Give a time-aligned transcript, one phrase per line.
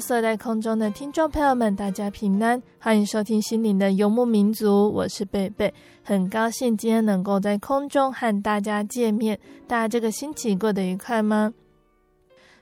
[0.00, 9.38] 在空中的听众朋友们，大家平安，欢迎收听心灵的游牧民族，我是贝贝，很高兴今天能够在空中和大家见面。
[9.66, 11.52] 大家这个星期过得愉快吗？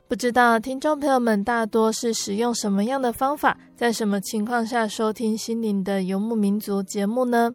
[0.08, 7.52] 不知道听众朋友们大多是使用什么样的方法，在什么情况下收听心灵的游牧民族节目呢？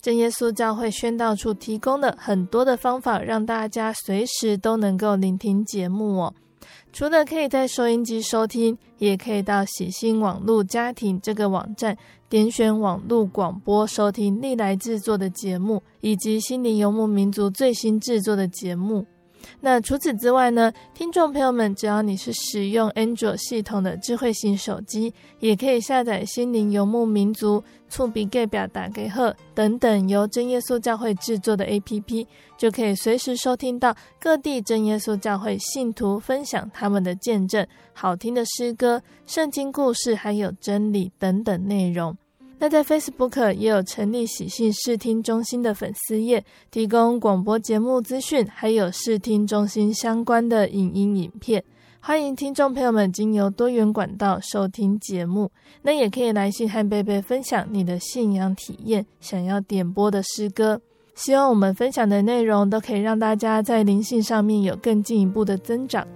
[0.00, 6.34] 真耶稣教会宣道处提供了很多的方法，让大家随时都能够聆听节目哦。
[6.98, 11.96] 除了可以在收音机收听，也可以到喜新网络家庭这个网站
[12.28, 19.06] 点选网络广播收听历来制作的节目，以及心灵游牧民族最新制作的节目。
[19.60, 32.26] 那除此之外呢，听众朋友们，只要你是使用安卓系统的智慧型手机，也可以下载心灵游牧民族、触笔盖表达给贺等等由真耶稣教会制作的 APP，
[32.56, 42.16] 就可以随时收听到各地真耶稣教会信徒分享他们的见证、好听的诗歌、圣经故事，还有真理等等内容。
[42.60, 51.62] 那在 Facebook 也有成立喜信视听中心的粉丝页，提供广播节目资讯，还有视听中心相关的影音影片。
[52.00, 55.50] 欢迎听众朋友们经由多元管道收听节目。
[55.82, 60.80] 那也可以来信和贝贝分享你的信仰体验，想要点播的诗歌。
[61.14, 66.06] 希望我们分享的内容都可以让大家在灵性上面有更进一步的增长。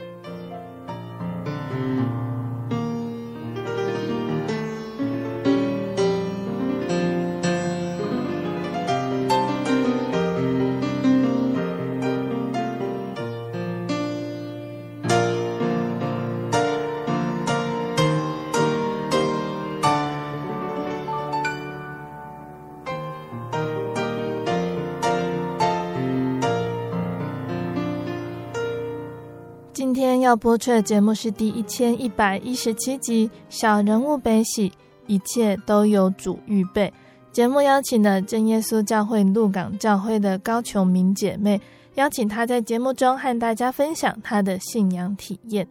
[30.23, 34.71] 要播出的节目是第一千一百一十七集《小人物悲喜》，
[35.07, 36.93] 一切都有主预备。
[37.33, 41.61] 节目邀请了正耶稣教会鹿港教会的高琼明姐妹，
[41.97, 45.67] 邀请她在节目中和大家分享她的信仰体验。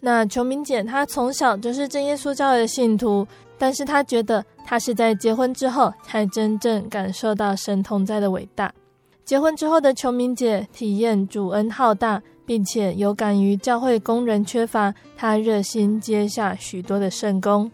[0.00, 3.26] 那琼明姐她从小就是正耶稣教的信徒，
[3.58, 8.72] 但是她觉得她是在结婚之后才真正感受到神同在的伟大。
[9.24, 12.22] 结婚之后的琼明姐体验主恩浩大。
[12.44, 17.70] 并且有感于教会工人缺乏，他热心接下许多的圣工。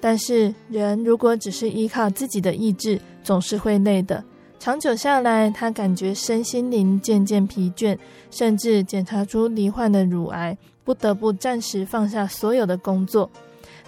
[0.00, 4.22] 但是人如果只是依靠自己的意志，总是会累的。
[4.58, 7.98] 长久下来，他感觉身心灵渐渐疲倦，
[8.30, 13.28] 甚至检查出罹患的乳癌，不得不暂时放下所有的工作。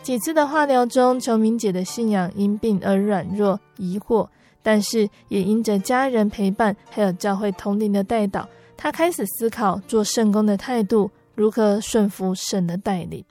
[0.03, 4.28] 几次的化疗中，求明姐的信仰因病而软弱疑惑，
[4.62, 8.44] 但是也因着家人陪伴，还有教会同龄的代祷。
[8.77, 13.25] 他开始思考做圣工的态度，如何顺服神的带领。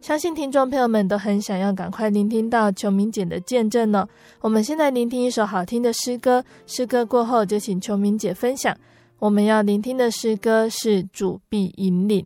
[0.00, 4.08] 相信听众朋友们都很想要赶快聆听到琼明姐的见证呢。
[4.40, 8.76] 我们现在聆听一首好听的诗歌，诗歌过后就请琼明姐分享。
[9.18, 12.20] 我们要聆听的诗歌是《主必引领》。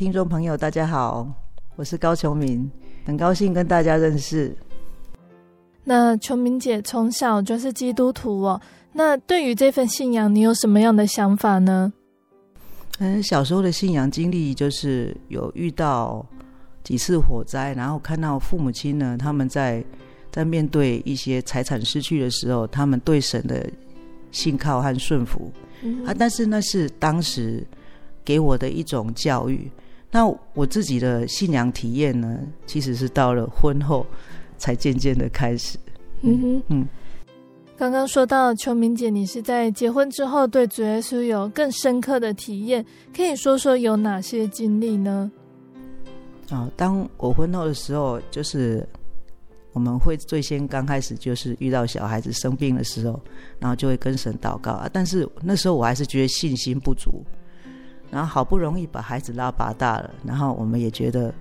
[0.00, 1.30] 听众朋友，大家好，
[1.76, 2.70] 我是高琼明，
[3.04, 4.56] 很高兴跟大家认识。
[5.84, 8.58] 那琼明姐从小就是基督徒哦，
[8.94, 11.92] 那对于这份信仰，你有什么样的想法呢？
[12.98, 16.24] 嗯，小时候的信仰经历就是有遇到
[16.82, 19.84] 几次火灾，然后看到父母亲呢，他们在
[20.32, 23.68] 在面对一些财产失去的时候，他们对神的
[24.32, 25.52] 信靠和顺服。
[25.82, 27.62] 嗯、啊，但是那是当时。
[28.22, 29.68] 给我的一种教育。
[30.10, 34.04] 那我自己的信仰体验呢，其实是到了婚后
[34.58, 35.78] 才渐渐的开始。
[36.22, 36.88] 嗯哼，嗯。
[37.76, 42.84] 刚刚说到秋明姐，你是在结婚之后对主耶稣有更深刻的体验，
[43.16, 45.30] 可以说说有哪些经历呢？
[46.50, 48.86] 啊，当我婚后的时候，就是
[49.72, 53.18] 我们会最先刚开始就是遇到小孩子生病的时候，
[53.58, 54.90] 然后就会跟神祷告啊。
[54.92, 57.24] 但是那时候我还是觉得信心不足。
[58.10, 61.32] 然后好不容易把孩子拉拔大了，然后我们也觉得，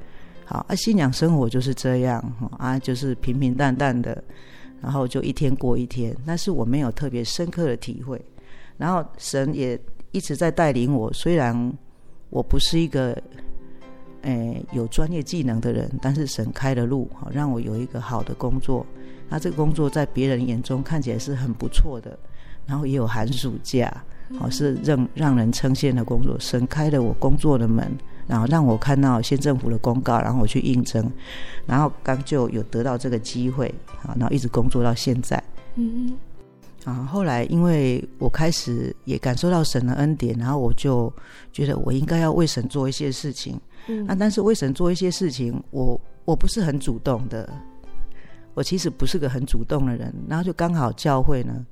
[0.46, 2.24] 好啊，信仰生活就是这样
[2.58, 4.24] 啊，就是平平淡淡的，
[4.82, 6.16] 然后就一天过一天。
[6.26, 8.22] 但是我没有特别深刻的体会，
[8.78, 9.80] 然后神也
[10.12, 11.12] 一直在带领我。
[11.12, 11.74] 虽然
[12.30, 13.18] 我不是一个
[14.22, 18.86] 诶有专业技能的人，但是神开了路，好让我有一个好的工作。
[19.28, 22.18] 那这个工作在别人眼中看起来是很不错的，
[22.66, 23.92] 然后也有寒暑假。
[24.38, 27.92] 好是让让人称羡的工作，神开了我工作的门，
[28.28, 31.12] 然后让我看到县政府的公告，然后我去应征，
[31.66, 35.42] 然后刚就有得到这个机会，啊，然后一直工作到现在。
[35.76, 36.16] 嗯，
[36.84, 41.12] 啊，后来因为我开始也感受到神的恩典，然后我就
[41.52, 43.60] 觉得我应该要为神做一些事情。
[43.88, 47.52] 嗯，啊，但是为神做一些事情，我我不是很主动的，
[48.54, 51.66] 我其实不是个很主动的人，然后就刚好教会呢。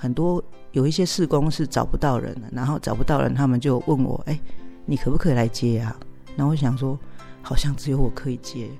[0.00, 4.40] 很多有一些事工是找不到人的，然后找不到人，他们就问我：“哎，
[4.86, 5.98] 你可不可以来接啊？”
[6.36, 6.96] 然后我想说，
[7.42, 8.70] 好像只有我可以接，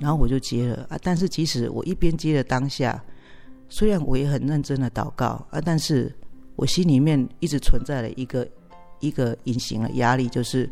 [0.00, 0.98] 然后我就接了啊。
[1.00, 3.00] 但是即使我一边接的当下，
[3.68, 6.12] 虽然我也很认真的祷告啊，但是
[6.56, 8.44] 我心里面一直存在了一个
[8.98, 10.68] 一个隐形的压力，就是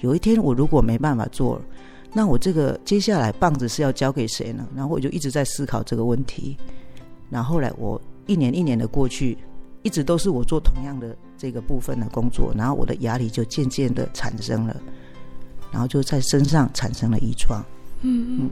[0.00, 1.64] 有一天我如果没办法做了，
[2.12, 4.66] 那我这个接下来棒子是要交给谁呢？
[4.74, 6.56] 然后我就一直在思考这个问题。
[7.30, 8.00] 然后后来我。
[8.26, 9.36] 一年一年的过去，
[9.82, 14.76] 一直都是我做同样的这个部分的工作，然后我的压力就渐渐的产生了，
[15.70, 17.64] 然后就在身上产生了遗状。
[18.02, 18.50] 嗯嗯。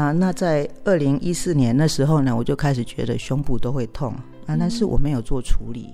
[0.00, 4.12] 啊那在二零一四年那时候呢，我就开始觉得胸部都会痛
[4.46, 5.90] 啊，但是我没有做处理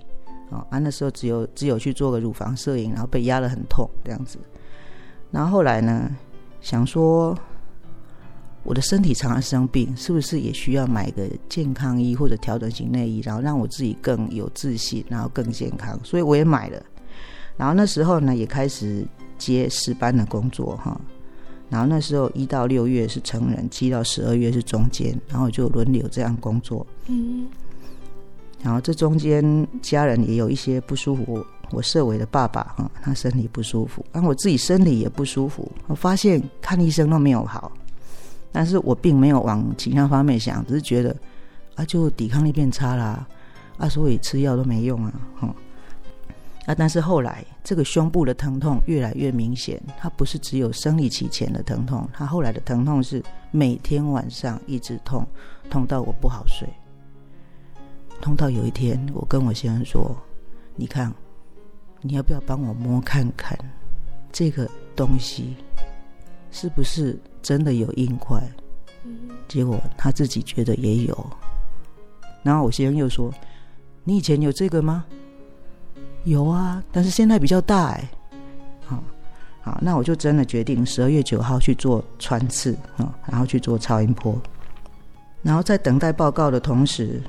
[0.50, 4.38] 啊，啊那时候只有只有去做个乳房摄影，然后被压得很痛这样子。
[5.30, 6.10] 然后后来呢，
[6.60, 7.36] 想说。
[8.68, 15.98] 我的身体常常生病，是不是也需要买个健康衣或者调整型内衣，然后让我自己更有自信，然后更健康？
[16.04, 16.82] 所以我也买了。
[17.56, 19.06] 然后那时候呢，也开始
[19.38, 21.00] 接实班的工作哈。
[21.70, 26.86] 然后那时候一到六月是成人，七到十二月是中间，然后就轮流这样工作。
[27.06, 27.48] 嗯。
[28.62, 37.72] 然后这中间家人也有一些不舒服，我设为的爸爸哈，他身体不舒服，然后我自己身体也不舒服，我发现看医生都没有好。
[38.50, 41.14] 但是我并没有往其他方面想，只是觉得
[41.74, 43.26] 啊，就抵抗力变差啦，
[43.76, 45.54] 啊，所以吃药都没用啊，哈，
[46.66, 55.26] 啊，但是后来这个胸部的疼痛越来越明显，它不是只有生理期前的疼痛，它后来的疼痛是每天晚上一直痛，
[55.70, 56.66] 痛到我不好睡，
[58.20, 60.16] 痛到有一天我跟我先生说，
[60.74, 61.12] 你看，
[62.00, 63.56] 你要不要帮我摸看看
[64.32, 65.54] 这个东西
[66.50, 67.18] 是不是？
[67.42, 68.42] 真的有硬块，
[69.46, 71.30] 结果他自己觉得也有，
[72.42, 73.32] 然后我先生又说
[74.04, 75.04] ：“你以前有这个吗
[76.24, 78.08] ？”“有啊，但是现在比较大哎。
[78.84, 79.02] ”“好，
[79.62, 84.38] 好，那我就真的决定十二月九号去做穿刺啊，然后去做超音波，
[85.42, 87.22] 然后在等待报告的同时，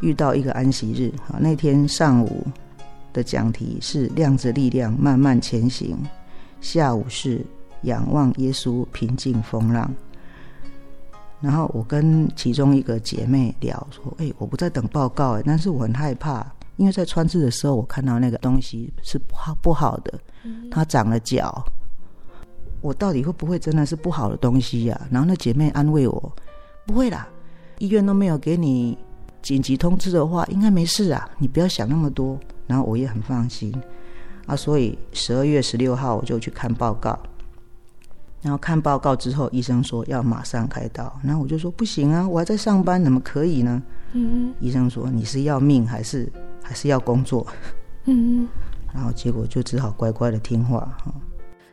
[0.00, 2.46] 遇到一个安息日啊，那天上午
[3.12, 5.98] 的讲题是“量子力量慢慢前行”，
[6.62, 7.44] 下午是。
[7.84, 9.90] 仰望耶稣，平静风浪。
[11.40, 20.18] 然后我跟其中一个姐妹聊说：“哎、欸，我不在等报告，哎，但是我很害怕，因为在穿刺的时候，我看到那个东西是不好不好的，
[20.70, 21.62] 它长了脚。
[22.80, 26.32] 我到底会不会真的是不好的东西呀、啊？”然后那姐妹安慰我
[26.86, 27.28] ：“不会啦，
[27.78, 28.96] 医院都没有给你
[29.42, 33.70] 紧急通知的话，应该没事啊，你不要想那么多。”然后我也很放心
[34.46, 37.18] 啊，所以十二月十六号我就去看报告。
[38.44, 41.10] 然后看报告之后，医生说要马上开刀。
[41.22, 43.82] 然后我就说不行啊，我还在上班，怎么可以呢？
[44.12, 44.54] 嗯嗯。
[44.60, 46.30] 医生说你是要命还是
[46.62, 47.46] 还是要工作？
[48.04, 48.48] 嗯嗯。
[48.92, 51.10] 然后结果就只好乖乖的听话哈。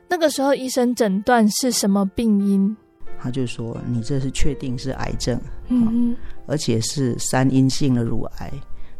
[0.07, 2.73] 那个时候医生诊断是什么病因？
[3.19, 5.37] 他就说你这是确定是癌症，
[5.67, 6.15] 嗯嗯，
[6.47, 8.49] 而且是三阴性的乳癌。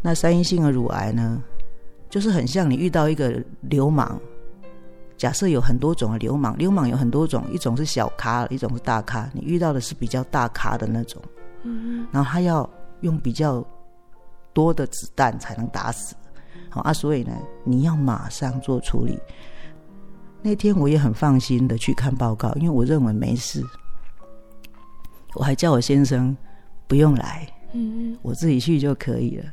[0.01, 1.41] 那三阴性的乳癌呢，
[2.09, 4.19] 就是很像你遇到一个流氓。
[5.21, 9.29] 假设有很多种的流氓，流氓有很多种，一种是小咖，一种是大咖。
[9.35, 11.21] 你遇到的是比较大咖的那种，
[11.61, 12.67] 嗯，然后他要
[13.01, 13.63] 用比较
[14.51, 16.15] 多的子弹才能打死，
[16.69, 19.15] 好啊，所以呢，你要马上做处理。
[20.41, 23.63] 那天我也很放心的去看报告，因为我认为没事，
[25.35, 26.35] 我还叫我先生
[26.87, 29.45] 不用来，嗯，我自己去就可以了。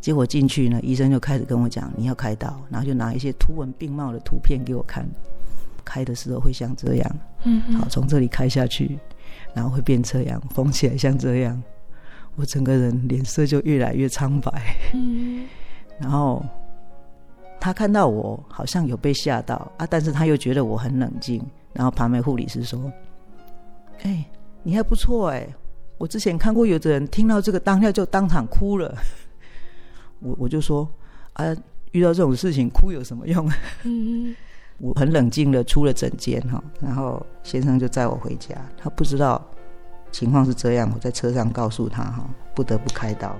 [0.00, 5.06] 结果进去呢，医生就开始跟我讲，你要开刀，然后就拿一些图文并茂的图片给我看，
[5.84, 8.98] 开的时候会像这样，嗯，好，从这里开下去，
[9.52, 11.62] 然后会变这样，缝起来像这样，
[12.36, 15.46] 我整个人脸色就越来越苍白，嗯，
[15.98, 16.42] 然后
[17.60, 22.90] 他看到我好像有被吓到啊，但是他又觉得我很冷静，然后旁边护理师说
[24.02, 24.24] ：“哎，
[24.62, 25.46] 你还不错哎，
[25.98, 28.96] 我之前看过有的人听到这个当下就当场哭了。”
[30.20, 30.88] 我我就说
[31.34, 31.54] 啊，
[31.92, 33.50] 遇到这种事情哭有什么用？
[33.84, 34.34] 嗯，
[34.78, 38.54] 我很冷静的出了诊间哈，然后先生就载我回家。
[38.76, 39.44] 他不知道
[40.10, 43.36] 情况是这样，我在车上告诉他哈，不得不开刀。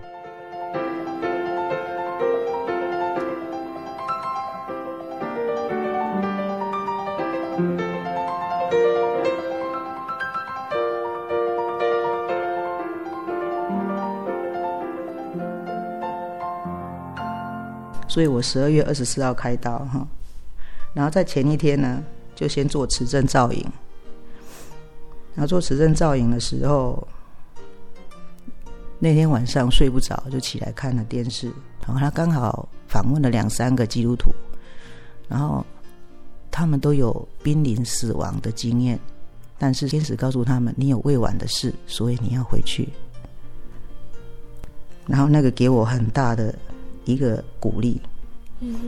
[18.10, 20.04] 所以我十二月二十四号开刀哈，
[20.92, 22.02] 然后在前一天呢，
[22.34, 23.64] 就先做磁振造影。
[25.32, 27.06] 然后做磁振造影的时候，
[28.98, 31.46] 那天晚上睡不着，就起来看了电视。
[31.86, 34.34] 然后他刚好访问了两三个基督徒，
[35.28, 35.64] 然后
[36.50, 38.98] 他们都有濒临死亡的经验，
[39.56, 42.88] 但是天使告诉他们：“你有未完的事，所以你要回去。”
[45.06, 46.52] 然后那个给我很大的。
[47.04, 48.00] 一个鼓励，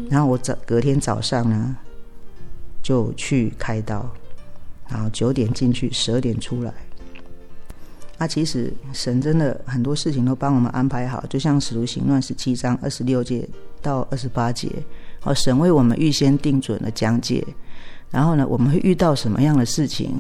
[0.09, 1.77] 然后我早隔天早上呢，
[2.83, 4.09] 就去开刀，
[4.89, 6.73] 然后九点进去，十二点出来。
[8.19, 13.49] 那、啊、其实神真的很多事情都帮我们安排好，就像《使徒行传》十七章二十六节
[13.81, 14.71] 到二十八节，
[15.25, 17.45] 哦，神为我们预先定准了讲解，
[18.13, 20.15] 然后呢，我们会遇到什么样的事情，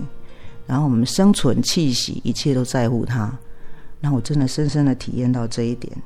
[0.67, 3.33] 然后我们生存气息，一切都在乎他。
[4.01, 5.97] 那我真的深深的体验到这一点。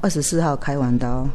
[0.00, 1.28] 二十四号开完刀，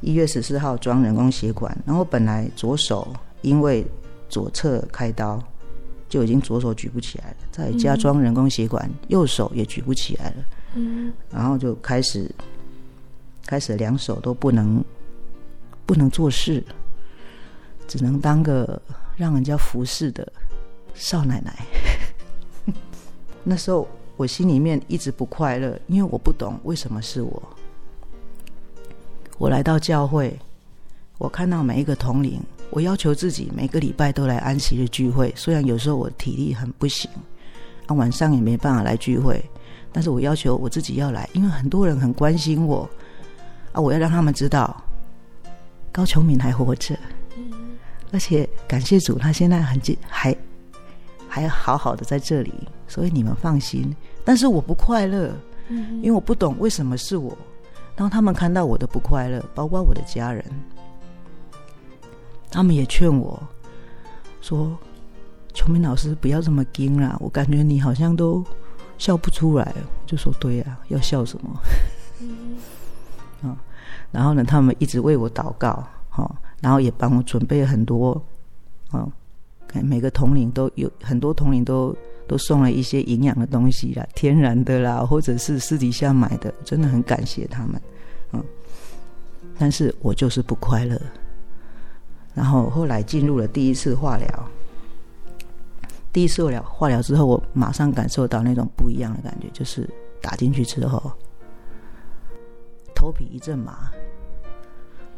[0.00, 3.06] 一月十四号装人工血管，然后本来左手
[3.42, 3.86] 因为
[4.28, 5.42] 左侧开刀。
[6.08, 10.36] 就已经左手举不起来了，再加装人工血管，嗯、右手也举不起来了。
[10.74, 12.34] 嗯，然后就开始，
[13.44, 14.82] 开始两手都不能，
[15.84, 16.64] 不能做事，
[17.86, 18.80] 只能当个
[19.18, 20.26] 让人家服侍的
[20.94, 21.54] 少奶奶。
[23.44, 23.86] 那时候
[24.16, 27.42] 我心里面一直不快乐，因为我不懂为什么是我。
[29.38, 30.36] 我来到教会，
[31.16, 32.42] 我看到每一个同龄。
[32.70, 37.08] 我要求自己每个礼拜都来安息日聚会，虽然有时候我体力很不行，
[37.86, 39.42] 啊晚上也没办法来聚会，
[39.90, 42.88] 但是我要求我自己要来，因为很多人很关心我，
[43.72, 44.76] 啊我要让他们知道
[45.90, 46.94] 高琼敏还活着，
[48.12, 50.36] 而且感谢主，他现在很健，还
[51.28, 52.52] 还好好的在这里，
[52.86, 53.94] 所以你们放心。
[54.24, 55.32] 但是我不快乐，
[55.70, 57.36] 因为我不懂为什么是我，
[57.98, 60.44] 当他们看到我的不快乐，包括我的家人。
[62.48, 63.42] 他们也劝我
[64.40, 64.78] 说
[65.52, 68.44] ：“琼明老师，不要这么惊啦，我感觉你好像都
[68.98, 71.60] 笑不出来。”我就说：“对呀、啊，要笑什么？”
[73.42, 73.56] 嗯，
[74.12, 78.22] 然后呢，他们一直为我祷告，哈，然后也帮我准备很多，
[78.92, 79.10] 嗯，
[79.82, 81.92] 每个同龄都有很多同龄都
[82.28, 87.80] 都送了一些营养的东西啦，天然的啦，或者是私底下买的，真的很感谢他们，
[88.32, 88.44] 嗯，
[89.58, 91.00] 但是我就是不快乐。
[92.34, 94.48] 然后后来进入了第一次化疗，
[96.12, 99.88] 第一次化疗化疗之后，我马上感受到那种不一样的感觉，就是
[100.20, 101.10] 打进去之后，
[102.94, 103.90] 头皮一阵麻，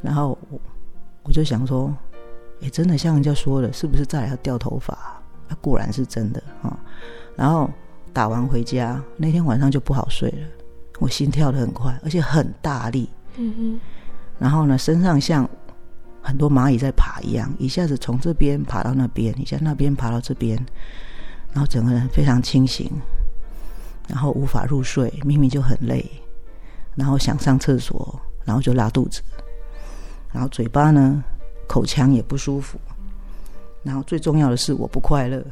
[0.01, 0.61] 然后我
[1.25, 1.95] 我就想说，
[2.63, 5.20] 哎，真的像人家说的，是不是再来要掉头发？
[5.51, 6.79] 那果然是真的啊。
[7.37, 7.69] 然后
[8.15, 10.49] 打完回家那天晚上就不好睡了，
[11.01, 13.11] 我心跳的很快，而且很大力。
[13.37, 13.81] 嗯哼。
[14.39, 15.47] 然后呢，身上像。
[16.23, 20.55] 很多蚂蚁在爬一样，一下子从这边爬到那边，一下那边爬到这边，
[21.51, 22.93] 然后整个人非常清醒，
[24.07, 26.05] 然后无法入睡，明明就很累，
[26.95, 29.23] 然后想上厕所，然后就拉肚子，
[30.31, 31.25] 然后嘴巴呢，
[31.67, 32.79] 口腔也不舒服，
[33.83, 35.43] 然后最重要的是我不快乐，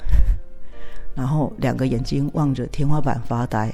[1.14, 3.72] 然后两个眼睛望着天花板发呆，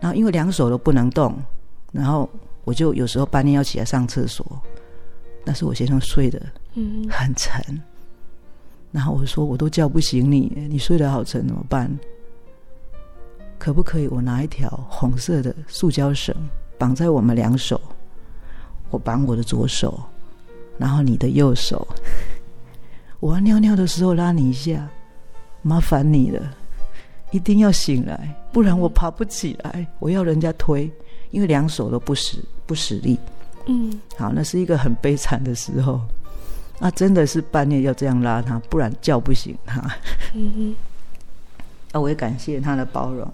[0.00, 1.34] 然后因为两手都不能动，
[1.92, 2.28] 然后
[2.64, 4.46] 我就有时候半夜要起来上厕所。
[5.44, 6.40] 但是我先生睡得
[7.10, 7.82] 很沉，嗯、
[8.92, 11.90] 然后我说我都叫不醒你，你睡得好沉怎么办？
[13.58, 16.32] 可不可以我拿一条红色的塑胶绳
[16.78, 17.80] 绑在我们两手？
[18.90, 20.00] 我绑我的左手，
[20.78, 21.84] 然后你的右手。
[23.22, 24.84] 我要尿尿的时候拉你一下，
[25.62, 26.42] 麻烦你了，
[27.30, 29.86] 一定要醒来，不然我爬不起来。
[30.00, 30.90] 我要人家推，
[31.30, 33.16] 因为两手都不使不使力。
[33.66, 36.00] 嗯，好，那是一个很悲惨的时候，
[36.80, 39.80] 啊真的是半夜要这样拉他，不然叫不醒他。
[40.34, 40.76] 嗯哼，
[41.92, 43.24] 啊，我也感谢他的包容。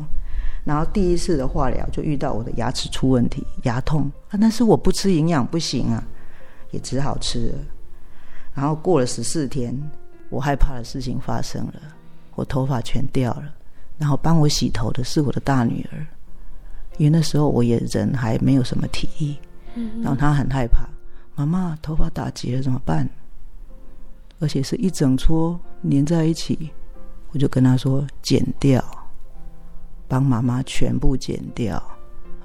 [0.67, 6.05] 然后第一次的化疗就遇到我的牙齿出问题，牙痛啊，但是我不吃营养不行啊，
[6.73, 7.59] 也只好吃了。
[8.59, 9.73] 然后过了十四天，
[10.31, 11.75] 我害怕的事情发生了，
[12.35, 13.55] 我头发全掉了。
[13.97, 16.05] 然后帮我洗头的是我的大女儿，
[16.97, 19.39] 因为那时候我也人还没有什么体力。
[20.03, 20.89] 然后她很害怕，
[21.37, 23.09] 妈妈头发打结了怎么办？
[24.41, 25.57] 而且是一整撮
[25.89, 26.73] 粘在一起，
[27.31, 28.85] 我就跟她说剪掉，
[30.09, 31.81] 帮妈妈全部剪掉。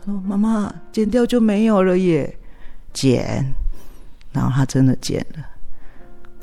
[0.05, 2.37] 她说妈妈剪掉就没有了耶，
[2.93, 3.51] 剪。
[4.31, 5.43] 然后她真的剪了。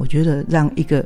[0.00, 1.04] 我觉得让一个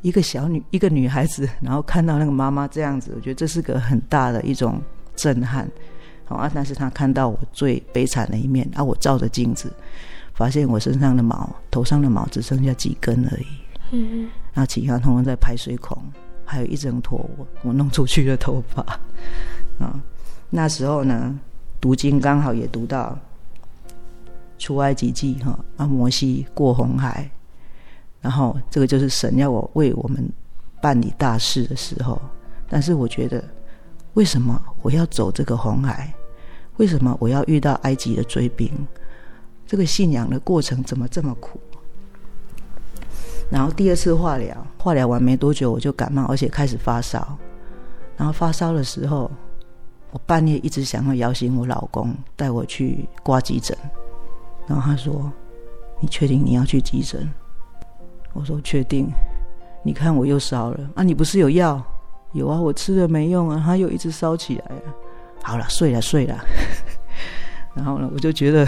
[0.00, 4.80] 一个小女一个女孩子，然后看到那个妈妈这样子，我觉得这是个很大的一种
[5.14, 5.70] 震撼。
[6.24, 6.50] 好啊！
[6.54, 8.82] 但是她看到我最悲惨的一面啊！
[8.82, 9.70] 我照着镜子，
[10.32, 13.46] 发现我身上的毛、头上的毛只剩下几根而已。
[13.90, 14.30] 嗯嗯。
[14.54, 16.02] 然后其他通通在排水孔，
[16.46, 18.82] 还有一整坨我我弄出去的头发。
[19.78, 20.02] 啊，
[20.48, 21.38] 那时候呢，
[21.78, 23.18] 读经刚好也读到
[24.58, 27.30] 出埃及记哈，啊，摩西过红海，
[28.24, 30.26] 然后这个就是神要我为我们
[30.80, 32.18] 办理大事的时候。
[32.66, 33.44] 但是我觉得。
[34.14, 36.14] 为什么我要走这个红海？
[36.76, 38.70] 为什么我要遇到埃及的追兵？
[39.66, 41.58] 这个信仰的过程怎么这么苦？
[43.50, 47.36] 然后第二次化疗，化疗完没多久我就感冒，而且开始发烧。
[48.16, 49.28] 然后发烧的时候，
[50.12, 53.76] 我半夜一直想要摇醒我老公，带我去挂急诊。
[54.68, 55.28] 然后他说
[55.98, 57.28] ：“你确定你要去急诊？”
[58.34, 59.08] 我说：“确定。”
[59.82, 61.02] 你看我又烧了啊！
[61.02, 61.82] 你不是有药？
[62.32, 64.82] 有啊，我吃了没用啊，他又一直烧起来了。
[65.42, 66.36] 好了，睡了睡了。
[67.74, 68.66] 然后呢，我就觉得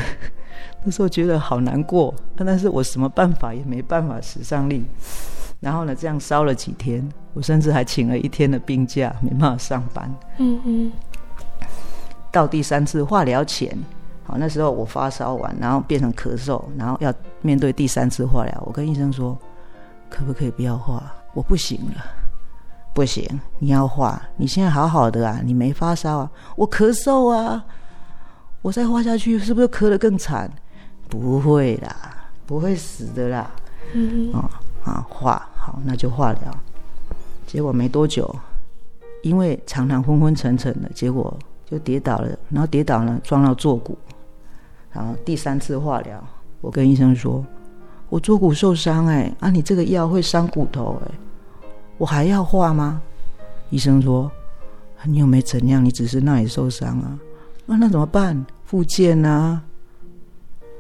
[0.85, 4.85] 那时候觉得好难过，但是我什么办法也没办法使上力。
[5.59, 10.15] 然后呢，这样烧了几天，我甚至还请了一天的病假，没办法上班。
[10.39, 10.93] 嗯嗯。
[12.31, 13.75] 到第三次化疗前，
[14.25, 19.37] 好，那时候我发烧完，然后变成咳嗽，然后要面对第三次化疗，我跟医生说，
[20.09, 21.03] 可不可以不要化？
[21.35, 22.05] 我不行了，
[22.95, 24.23] 不行，你要化。
[24.37, 27.63] 你现在好好的啊，你没发烧啊，我咳嗽啊，
[28.63, 30.51] 我再化下去是不是咳得更惨？
[31.09, 33.51] 不会啦，不会死的啦。
[33.93, 34.35] 嗯嗯。
[34.35, 34.51] 啊
[34.85, 36.59] 啊，化好，那就化疗。
[37.47, 38.35] 结果没多久，
[39.23, 43.99] 因为常常昏昏沉沉的，结果就跌倒了，然后跌倒了撞到坐骨，
[44.91, 46.25] 然后第三次化疗，
[46.63, 47.45] 我跟医生说。
[48.09, 51.15] 我坐骨受伤哎，啊，你这个药会伤骨头哎，
[51.99, 53.01] 我还要化吗？
[53.71, 54.31] 医生说，
[55.05, 57.19] 你又没怎样，你只是那里受伤啊，
[57.67, 58.47] 那那怎么办？
[58.65, 59.61] 复健啊，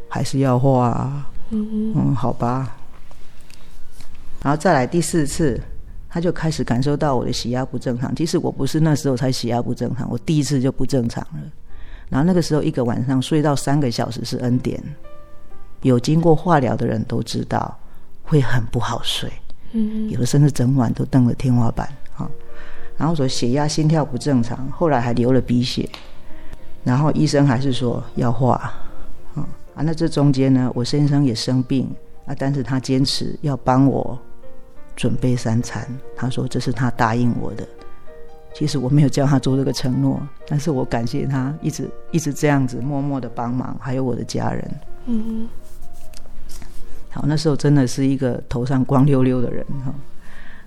[0.09, 1.29] 还是要化啊？
[1.51, 2.77] 嗯嗯，好吧。
[4.43, 5.61] 然后再来第四次，
[6.09, 8.15] 他就开始感受到我的血压不正常。
[8.15, 11.41] 其实我不是那时候才血压不正常，我第一次就不正常了。
[12.09, 14.81] 然后那个时候一个晚上睡到三个小时是恩典。
[15.87, 17.79] 有经过化疗的人都知道，
[18.25, 19.31] 会很不好睡。
[19.71, 22.29] 嗯，有的甚至整晚都瞪着天花板啊。
[22.97, 25.89] 然后说血压、心跳不正常，后来还流了鼻血。
[26.83, 28.55] 然后医生还是说要化
[29.35, 29.45] 啊。
[29.77, 31.89] 啊，那这中间呢，我先生也生病
[32.27, 34.19] 啊，但是他坚持要帮我
[34.97, 35.87] 准备三餐。
[36.17, 37.65] 他说这是他答应我的。
[38.55, 44.75] 其实我没有叫他做这个承诺，但是我感谢他一直一直这样子默默的帮忙，还有我的家人。
[45.07, 45.47] 嗯。
[47.17, 49.95] 好，那时候真的是一个头上光溜溜的人哈。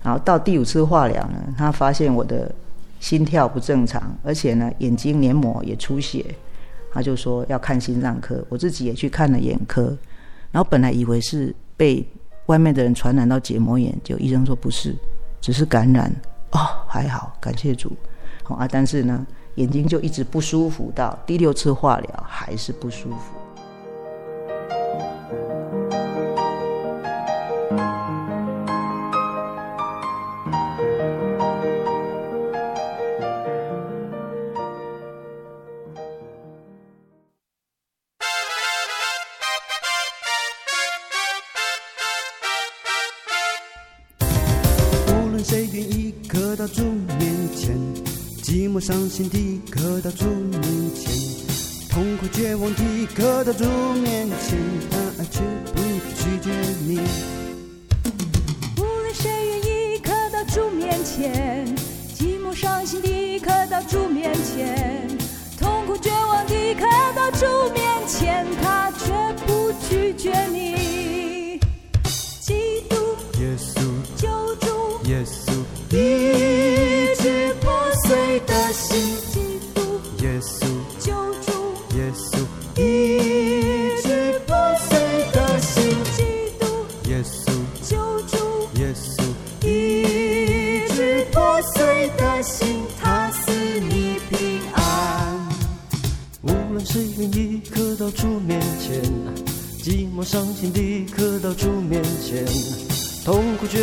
[0.02, 2.52] 然后到第五次化疗呢，他发现我的
[3.00, 6.26] 心跳不正常，而且呢眼睛黏膜也出血，
[6.92, 8.44] 他就说要看心脏科。
[8.50, 9.96] 我自己也去看了眼科，
[10.52, 12.04] 然后本来以为是被
[12.48, 14.96] 外面的人传染到结膜炎，就医生说不是，
[15.40, 16.12] 只是感染。
[16.54, 17.96] 哦，还好，感谢主。
[18.42, 19.24] 好啊，但是呢
[19.56, 23.39] 眼睛就一直不舒服，到第六次化疗还是不舒服。
[48.80, 50.62] 伤心的刻到主面
[50.96, 51.12] 前，
[51.90, 53.66] 痛苦绝望的刻到主
[54.02, 54.58] 面前，
[54.90, 55.42] 他却
[55.74, 55.82] 不
[56.16, 56.50] 拒绝
[56.88, 57.00] 你。
[58.78, 61.68] 无论谁愿意刻到主面前，
[62.18, 65.08] 寂寞伤心的刻到主面前，
[65.60, 69.12] 痛苦绝望的刻到主面前，他却
[69.46, 70.48] 不拒绝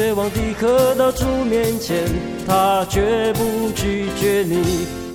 [0.07, 2.05] 绝望的刻到主面前，
[2.47, 5.06] 他绝不拒绝你。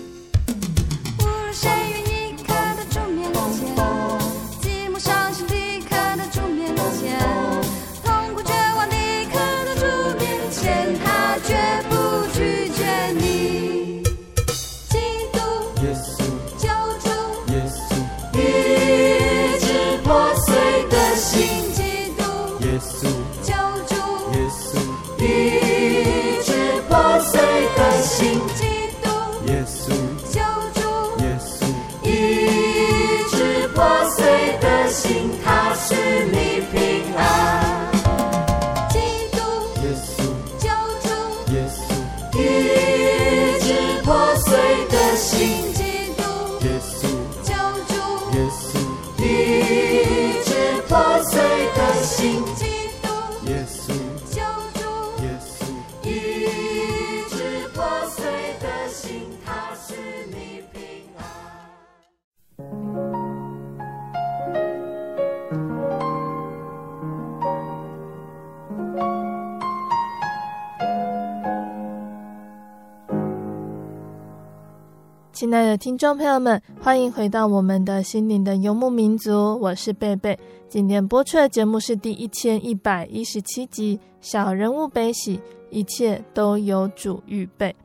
[75.51, 80.39] 亲爱的听众朋友们，欢迎回到我们的心灵的游牧民族，我是贝贝。
[80.69, 85.37] 今天播出的节目是第一千一百一十七集《小人物悲喜》，
[85.69, 87.75] 一切都有主预备。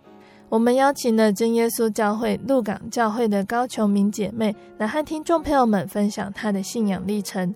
[0.49, 7.53] 我们邀请了真耶稣教会鹿港教会的高琼明姐妹来和听众朋友们分享她的信仰历程。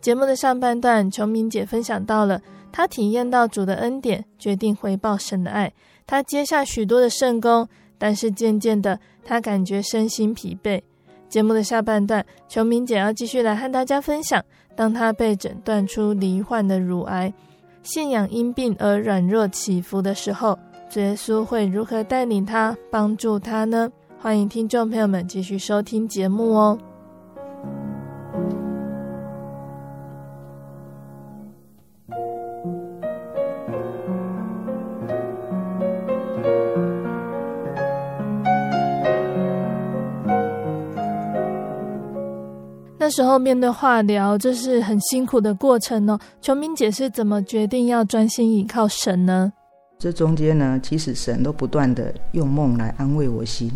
[0.00, 5.72] 节目的上半段，琼明姐分享到了她体验到主的恩典，决定回报神的爱。
[6.08, 10.80] 她接下许多的圣工，但是渐渐的，他感觉身心疲惫。
[11.28, 14.42] 节目的下半段，琼明姐要继续来和大家分享，
[14.76, 17.32] 当她被诊断出罹患的乳癌，
[17.82, 20.58] 信仰因病而软弱起伏的时候。
[20.94, 23.90] 耶稣会如何带领她、帮助她呢？
[24.20, 26.78] 欢迎听众朋友们继续收听节目哦。
[43.04, 46.18] 那时候面对化疗，这是很辛苦的过程哦。
[46.40, 49.52] 琼明姐是怎么决定要专心依靠神呢？
[49.98, 53.70] 这中间呢，其实神都不断的用梦来安慰我心。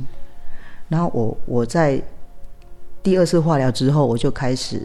[0.88, 2.02] 然后我我在
[3.02, 4.80] 第二次化疗之后，我就开始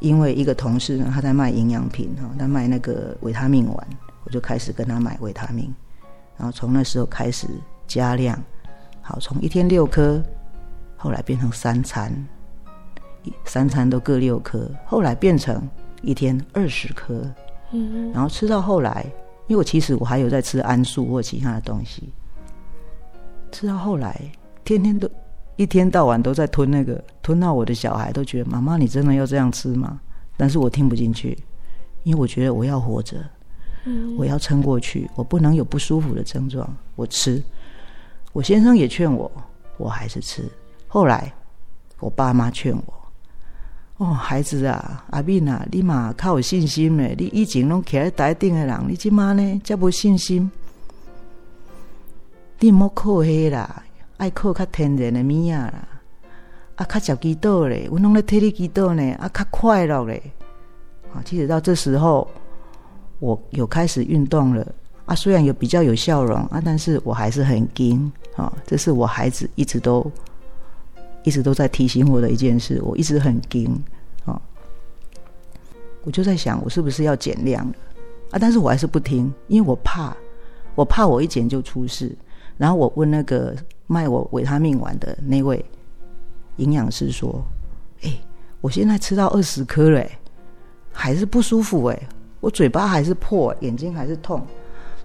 [0.00, 3.88] 因为一个同事呢，他在卖营养品哈，他卖那个维他命丸，
[4.24, 5.74] 我就开始跟他买维他命。
[6.36, 7.46] 然后从那时候开始
[7.86, 8.38] 加量，
[9.00, 10.22] 好，从一天六颗，
[10.98, 12.12] 后来变成三餐，
[13.44, 15.68] 三餐都各六颗，后来变成
[16.02, 17.22] 一天二十颗，
[17.72, 19.06] 嗯，然后吃到后来。
[19.46, 22.02] 因为我其实我还有在吃桉树或其他的东西，
[23.50, 24.20] 吃到后来
[24.62, 25.10] 天天都
[25.56, 29.98] 一天到晚都在吞那个，吞到我的小孩都觉得妈妈你真的要这样吃吗？
[30.36, 31.34] 但是我听不进去，
[32.02, 33.16] 因为我觉得我要活着，
[34.18, 36.70] 我要撑过去，我不能有不舒服的症状。
[36.94, 37.42] 我吃，
[38.34, 39.32] 我先生也劝我，
[39.78, 40.44] 我还是吃。
[40.86, 41.32] 后来
[42.00, 42.97] 我爸妈劝我。
[43.98, 47.16] 哦，孩子啊，阿敏啊，你嘛较有信心嘞！
[47.18, 50.48] 你以前拢徛在台顶的人，你即马呢，才无信心。
[52.60, 53.82] 你莫靠迄啦，
[54.18, 55.88] 爱靠较天然的物啊啦，
[56.76, 60.22] 啊，较食祈祷咧，我拢咧替你祈祷呢，啊，较快乐咧。
[61.12, 62.30] 啊，其实到这时候，
[63.18, 64.64] 我有开始运动了
[65.06, 68.52] 啊，虽然有比较有笑容啊，但是我还是很惊啊。
[68.64, 70.08] 这是我孩子一直都。
[71.28, 73.70] 一直都在提醒我的一件事，我一直很惊
[74.24, 74.40] 哦！
[76.04, 77.74] 我就在想，我是不是要减量了
[78.30, 78.38] 啊？
[78.40, 80.16] 但是我还是不听，因为我怕，
[80.74, 82.16] 我怕我一减就出事。
[82.56, 83.54] 然后我问那个
[83.86, 85.62] 卖我维他命丸的那位
[86.56, 87.44] 营养师说
[88.04, 88.18] ：“哎，
[88.62, 90.02] 我现在吃到二十颗了，
[90.90, 92.08] 还是不舒服哎，
[92.40, 94.40] 我嘴巴还是破，眼睛还是痛。”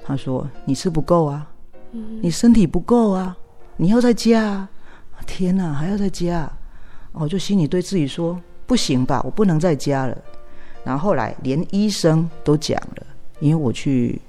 [0.05, 1.45] 他说：“你吃不够啊，
[1.91, 3.35] 你身体不够啊，
[3.75, 4.69] 你要再加啊。”
[5.23, 6.51] 天哪，还要再加？
[7.11, 10.17] 我就心里对自己说：“不行吧，我不能再加了。”
[10.83, 13.05] 然后后来连医生都讲了，
[13.39, 14.19] 因为我去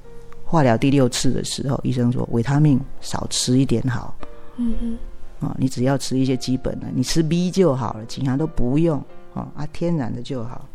[0.44, 4.14] 化疗第六次的时候，医生说维他命少吃一点好。
[4.56, 4.98] 嗯嗯。
[5.40, 9.02] 啊，你只要吃一些基本的，你吃 B 就好了，其他都不用
[9.32, 10.68] 啊，啊，天然的就好。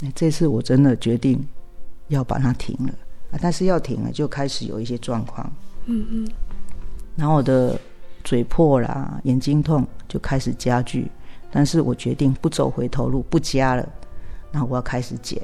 [0.00, 1.42] 那这次我真的决定
[2.08, 2.92] 要把它停了
[3.32, 5.50] 啊，但是要停了就开始有一些状况。
[5.86, 6.28] 嗯嗯。
[7.16, 7.80] 然后我的。
[8.26, 11.08] 嘴破啦，眼睛痛就开始加剧，
[11.48, 13.88] 但是我决定不走回头路，不加了。
[14.50, 15.40] 然后我要开始减，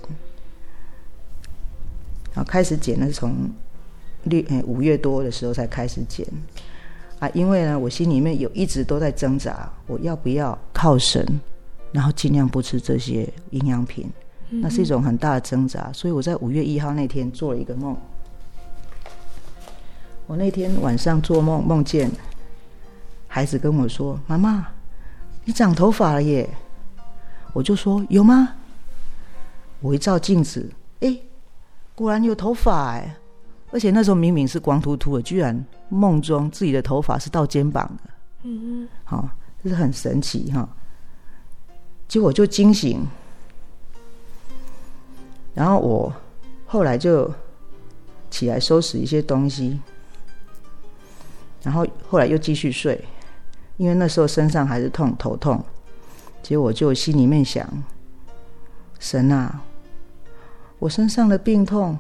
[2.35, 3.35] 然后开始减呢，是从
[4.25, 6.27] 六诶五月多的时候才开始减
[7.21, 11.25] 啊，因为呢，我心里面有一直都在挣扎，我要不要靠神，
[11.93, 14.11] 然后尽量不吃这些营养品，
[14.49, 15.89] 那是一种很大的挣扎。
[15.93, 17.97] 所以我在五月一号那天做了一个梦，
[20.27, 22.11] 我那天晚上做梦，梦见。
[23.35, 24.69] 孩子跟我说：“妈妈，
[25.47, 26.47] 你长头发了耶！”
[27.55, 28.57] 我就说：“有吗？”
[29.81, 31.19] 我一照镜子，哎，
[31.95, 33.17] 果然有头发哎！
[33.71, 38.11] 而且那时候明明是光秃秃的，居然梦中自己的头发是到肩膀的。
[38.43, 39.27] 嗯嗯，好，
[39.65, 40.69] 这是很神奇哈。
[42.07, 43.03] 结果就惊醒，
[45.55, 46.13] 然后我
[46.67, 47.33] 后来就
[48.31, 49.81] 起来收拾一些东西，
[51.63, 53.03] 然后后来又继续睡。
[53.83, 55.61] 因为那时候身上还是痛，头痛，
[56.41, 57.69] 结果我就心里面想：
[59.01, 59.61] 神啊，
[60.79, 61.99] 我身上的病痛，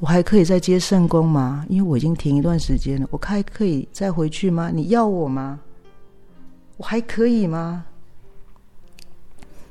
[0.00, 1.64] 我还可以再接圣工吗？
[1.70, 4.70] 因为我已经停一段时间了，我还可以再回去吗？
[4.70, 5.58] 你要我吗？
[6.76, 7.86] 我还可以吗？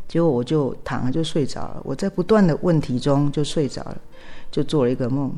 [0.07, 1.81] 结果我就躺了，就睡着了。
[1.83, 4.01] 我在不断的问题中就睡着了，
[4.49, 5.31] 就做了一个梦，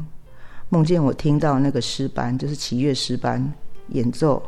[0.70, 3.46] 梦见我听到那个诗班，就是七月诗班。
[3.90, 4.42] 演奏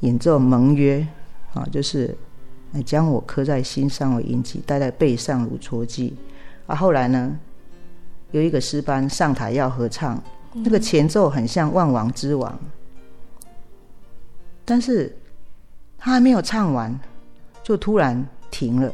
[0.00, 1.06] 演奏盟约
[1.54, 2.16] 啊，就是
[2.84, 6.14] 将我刻在心上为印记，戴在背上如戳记。
[6.66, 7.38] 啊，后来呢，
[8.32, 12.52] 有一个诗班上台要合唱，那个前奏很像《万王之王》，
[14.64, 15.16] 但是
[15.96, 16.98] 他还没有唱完，
[17.62, 18.92] 就突然停了，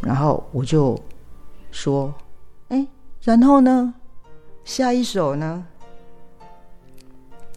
[0.00, 0.98] 然后我就
[1.70, 2.14] 说
[2.70, 2.86] ：“哎，
[3.22, 3.92] 然后呢？
[4.64, 5.66] 下一首呢？”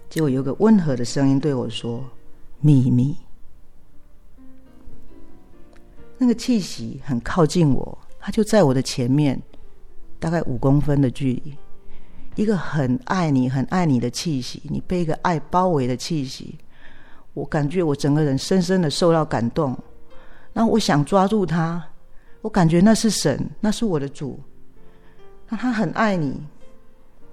[0.09, 2.03] 结果有个温和的声音对我说
[2.63, 3.15] ：“秘密。”
[6.17, 7.95] 那个气息很靠近我。
[8.25, 9.37] 他就在我的前面，
[10.17, 11.57] 大概五公分的距离，
[12.35, 16.57] 一个很爱你、很爱你的气息，你被一个爱包围的气息，
[17.33, 19.77] 我感觉我整个人深深的受到感动，
[20.53, 21.85] 然后我想抓住他，
[22.41, 24.39] 我感觉那是神，那是我的主，
[25.49, 26.41] 那他很爱你，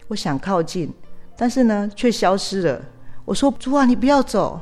[0.08, 0.92] 我想靠近，
[1.36, 2.84] 但是呢，却消失了。
[3.24, 4.60] 我说：“主啊，你不要走。”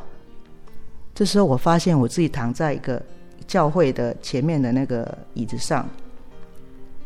[1.18, 3.02] 这时候我发现我自己躺在一个
[3.44, 5.84] 教会的前面的那个椅子上。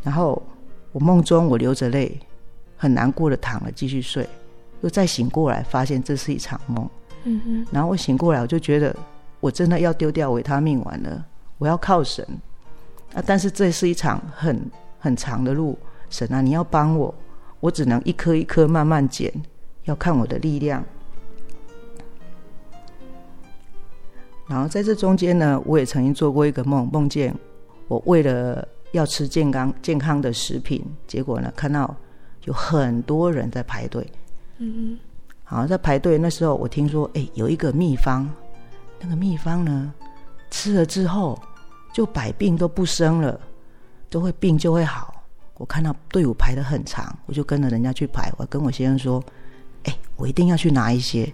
[0.02, 0.42] 然后
[0.92, 2.20] 我梦中我流着泪，
[2.76, 4.28] 很难过的躺了，继续睡，
[4.82, 6.86] 又再醒过来，发现这是一场梦。
[7.24, 7.66] 嗯哼。
[7.72, 8.94] 然后我醒过来，我就觉得
[9.40, 11.24] 我真的要丢掉维他命丸了，
[11.56, 12.22] 我要靠神
[13.14, 13.24] 啊！
[13.24, 14.60] 但是这是一场很
[14.98, 15.78] 很长的路，
[16.10, 17.14] 神啊，你要帮我，
[17.60, 19.32] 我只能一颗一颗慢慢捡，
[19.84, 20.84] 要看我的力量。
[24.52, 27.34] 然后在这中间呢，我也曾经做过一个梦，梦见
[27.88, 28.66] 我为了。
[28.92, 31.96] 要吃健康健康的食品，结果呢，看到
[32.44, 34.06] 有很多人在排队。
[34.58, 34.98] 嗯嗯，
[35.44, 38.28] 好，在排队那时候，我听说，哎，有一个秘方，
[39.00, 39.94] 那个秘方呢，
[40.50, 41.40] 吃了之后
[41.94, 43.40] 就百病都不生了，
[44.10, 45.24] 都会病就会好。
[45.54, 48.30] 我看到队伍排得很长，我就跟着人家去排。
[48.36, 49.24] 我跟我先生说，
[49.84, 51.32] 哎，我一定要去拿一些。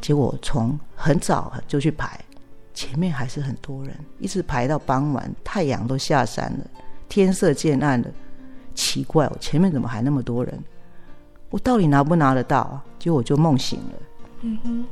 [0.00, 2.18] 结果从很早就去排。
[2.72, 6.70] 前面还是很多人，一直排到傍晚，太阳都下山了，
[7.08, 8.08] 天色渐暗了。
[8.74, 10.58] 奇怪，我前面怎么还那么多人？
[11.50, 12.80] 我到底拿不拿得到？
[12.98, 13.92] 结果我就梦醒了。
[14.42, 14.86] 嗯哼。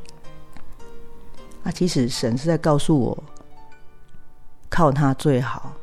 [1.63, 3.23] 那其实神是在告诉我，
[4.69, 5.73] 靠他最好。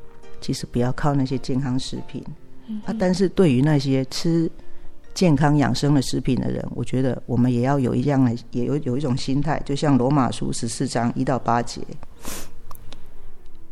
[0.40, 2.24] 其实不要靠那些健康食品。
[2.66, 2.80] 嗯。
[2.86, 4.48] 啊，但是对于那些吃。
[5.16, 11.81] 健康养生的食品的人，我觉得我们也要有一样的，也有有一种心态，就像罗马书十四章一到八节，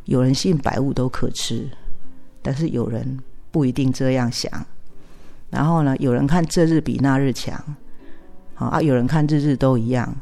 [0.06, 1.68] 有人信百物都可吃，
[2.40, 3.18] 但是有人
[3.50, 4.50] 不一定这样想。
[5.50, 7.62] 然后呢，有人看这日比那日强，
[8.54, 10.16] 啊，有人看日日都一样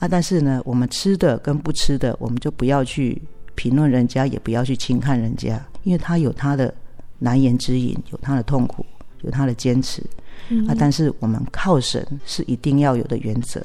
[0.00, 0.08] 啊。
[0.08, 3.22] 但是呢，我们吃的跟不吃的，我们就不要去
[3.54, 6.74] 评论人家，也不要去轻看人家，因为他有他的
[7.20, 8.84] 难言之隐，有他的痛苦，
[9.22, 10.02] 有他的坚持。
[10.48, 10.74] 嗯、啊！
[10.78, 13.64] 但是我们靠神是一定要有的原则。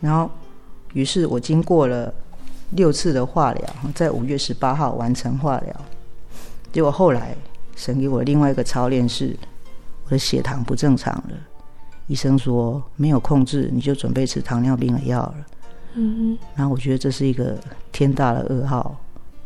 [0.00, 0.30] 然后，
[0.92, 2.12] 于是我经过了
[2.70, 5.84] 六次的化疗，在五月十八号完成化疗。
[6.70, 7.34] 结果后来
[7.74, 9.36] 神给我另外一个操练是，
[10.04, 11.30] 我的血糖不正常了。
[12.06, 15.34] 医生说没有控制，你就准备吃糖尿病的药了。
[15.94, 16.38] 嗯嗯。
[16.54, 17.58] 然后我觉得这是一个
[17.90, 18.96] 天大的噩耗，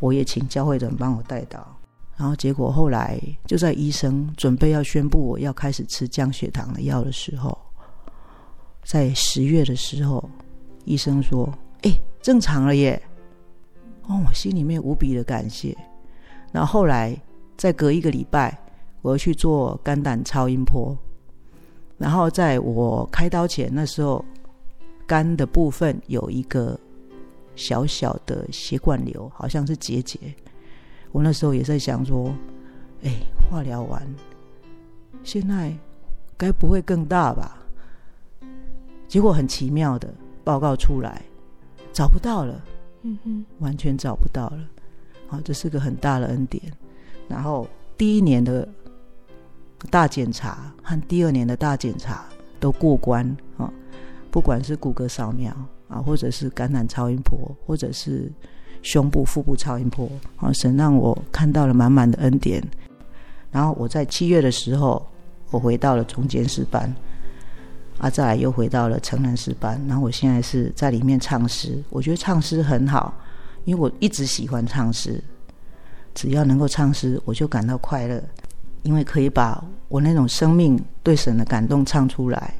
[0.01, 1.61] 我也请教会的人帮我代祷。
[2.16, 7.57] 然后结果后来就在医生准备要宣布我要开始吃降血糖的药的时候，
[8.85, 10.22] 在十月的时候，
[10.85, 13.01] 医生说：“哎，正常了耶！”
[14.09, 15.77] 哦，我心里面无比的感谢。
[16.53, 17.16] 然后后来
[17.57, 18.57] 再隔一个礼拜，
[19.01, 20.96] 我要去做肝胆超音波。
[21.98, 24.25] 然后在我开刀前那时候，
[25.07, 26.79] 肝的部分有一个
[27.55, 30.18] 小小的血管瘤，好像是结节。
[31.12, 32.35] 我那时候也在想说，
[33.05, 33.16] 哎，
[33.51, 34.03] 化疗完，
[35.22, 35.70] 现在
[36.38, 37.58] 该不会更大吧？
[39.06, 40.08] 结果很奇妙的
[40.42, 41.21] 报告出来，
[41.92, 42.65] 找不到了，
[43.02, 44.58] 嗯哼，完全找不到了。
[45.29, 46.63] 好，这是个很大的恩典。
[47.29, 48.67] 然后第一年的
[49.90, 52.25] 大检查和第二年的大检查
[52.58, 53.71] 都过关啊，
[54.31, 55.54] 不管是骨骼扫描
[55.88, 58.33] 啊，或者是感染超音波，或者是。
[58.83, 62.63] 胸部、腹部超音波，啊，神让我看到了满满的恩典。
[63.51, 65.07] 然后我在七月的时候，
[65.51, 66.93] 我回到了中间诗班，
[67.99, 69.81] 啊，再来又回到了成人诗班。
[69.87, 73.15] 然后我现在是在里面唱诗，我觉得唱诗很好，
[73.65, 75.23] 因为我一直喜欢唱诗，
[76.15, 78.23] 只要能够唱诗，我就感到快乐，
[78.83, 82.55] 因为可以把我那种生命对神的感动唱出来。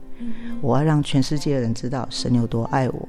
[0.61, 3.09] 我要让全世界的人知道神有多爱我。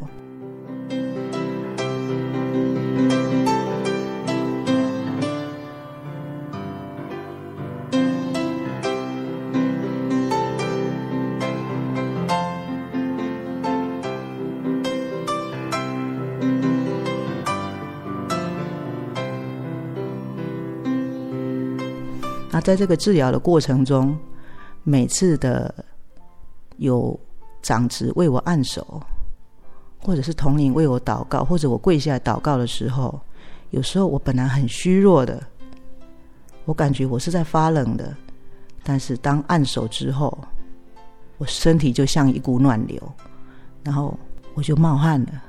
[22.63, 24.17] 在这个治疗的过程中，
[24.83, 25.73] 每次的
[26.77, 27.19] 有
[27.61, 29.01] 长子为我按手，
[29.99, 33.19] 或者是同灵为我祷告，或者我跪下来祷告的时候，
[33.71, 35.41] 有时候我本来很虚弱的，
[36.65, 38.15] 我感觉我是在发冷的，
[38.83, 40.35] 但是当按手之后，
[41.37, 43.01] 我身体就像一股暖流，
[43.83, 44.17] 然后
[44.53, 45.43] 我就冒汗了，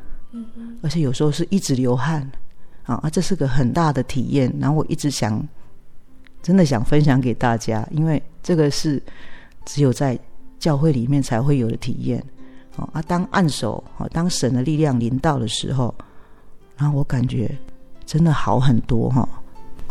[0.82, 2.28] 而且有时候是一直流汗，
[2.84, 5.46] 啊，这是个很大的体验，然后我一直想，
[6.44, 9.02] 真的想分享给大家，因为这个是
[9.64, 10.16] 只有在
[10.58, 12.22] 教会里面才会有的体验，
[12.76, 15.92] 哦啊，当按手，啊，当神的力量临到的时候，
[16.76, 17.50] 然后我感觉
[18.04, 19.26] 真的好很多哈，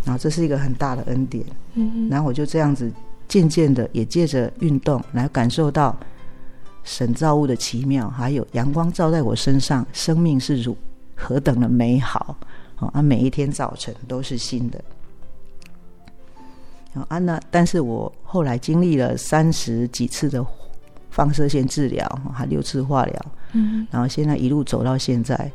[0.05, 1.43] 然后这是一个很大的恩典，
[1.73, 2.89] 嗯然后我就这样子。
[3.25, 5.97] 渐渐的，也借着运动来感受到
[6.83, 10.75] 神造物的奇妙，还有阳光照在我身上，生命是如
[11.15, 12.35] 何等的美好
[12.75, 13.01] 啊！
[13.01, 14.83] 每一天早晨都是新的
[17.09, 17.19] 啊！
[17.19, 20.45] 那但是我后来经历了三十几次的
[21.09, 25.51] 放射线治疗，还六次化疗，嗯，然后现在一路走到现在，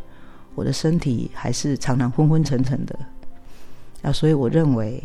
[0.55, 2.99] 我的身体还是常常昏昏沉沉的
[4.03, 4.13] 啊！
[4.13, 5.03] 所以我认为。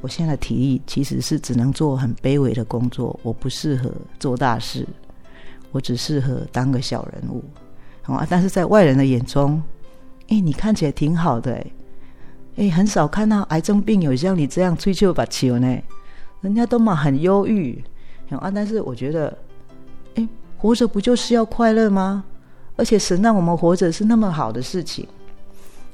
[0.00, 4.86] 我现在的体力其实是只能做很卑微的工作，我不适合做大事，
[5.72, 7.42] 我只适合当个小人物，
[8.02, 8.24] 好啊！
[8.30, 9.60] 但是在外人的眼中，
[10.28, 11.66] 哎，你看起来挺好的，哎，
[12.58, 15.78] 哎，很少看到癌症病友像你这样追求把球呢，
[16.40, 17.80] 人家都嘛很忧郁，
[18.30, 18.50] 啊！
[18.52, 19.38] 但是我觉得，
[20.16, 22.24] 哎，活着不就是要快乐吗？
[22.74, 25.06] 而且神让我们活着是那么好的事情。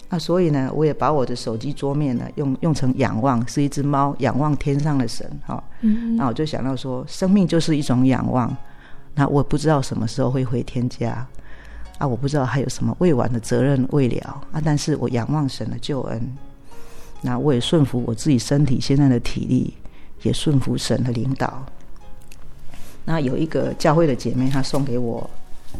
[0.08, 5.62] 啊所以呢，我也把我的手机桌面呢用用成仰望，是一只猫仰望天上的神，哈、哦。
[5.82, 6.16] 嗯。
[6.16, 8.54] 那我就想到说，生命就是一种仰望。
[9.14, 11.26] 那我不知道什么时候会回天家，
[11.98, 14.60] 啊，我不知道还有什么未完的责任未了啊。
[14.64, 16.36] 但是我仰望神的救恩，
[17.24, 19.74] 那我也顺服我自己身体现在的体力，
[20.22, 21.64] 也顺服神的领导。
[23.04, 25.28] 那有一个教会的姐妹，她送给我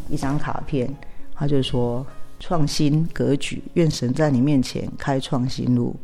[0.09, 0.93] 一张卡片，
[1.35, 2.05] 她就说。
[2.41, 5.97] 创新格局，愿神在你面前开创新路。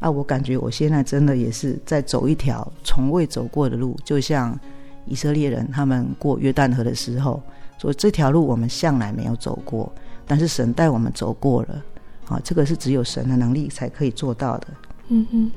[0.00, 4.58] 啊，我感觉我现在真的也是在走一条从未走过的路，就像
[5.06, 7.40] 以色列人他们过约旦河的时候，
[7.78, 9.92] 说这条路我们向来没有走过，
[10.26, 11.84] 但是神带我们走过了。
[12.26, 14.68] 啊，这个是只有神的能力才可以做到的。
[15.08, 15.52] 嗯嗯。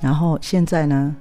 [0.00, 1.14] 然后现在呢，